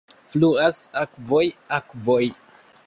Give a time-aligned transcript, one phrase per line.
[0.35, 1.45] Fluas akvoj,
[1.81, 2.23] akvoj.